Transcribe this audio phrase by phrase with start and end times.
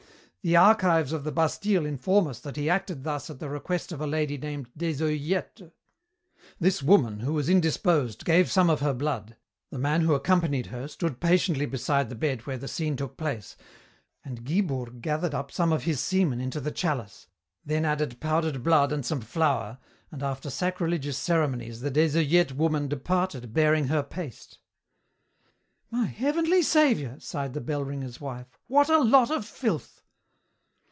[0.43, 4.01] The archives of the Bastille inform us that he acted thus at the request of
[4.01, 5.71] a lady named Des Oeillettes:
[6.59, 9.37] "This woman, who was indisposed, gave some of her blood;
[9.69, 13.55] the man who accompanied her stood patiently beside the bed where the scene took place,
[14.25, 17.27] and Guibourg gathered up some of his semen into the chalice,
[17.63, 19.77] then added powdered blood and some flour,
[20.11, 24.57] and after sacrilegious ceremonies the Des Oeillettes woman departed bearing her paste."
[25.91, 29.99] "My heavenly Saviour!" sighed the bell ringer's wife, "what a lot of filth."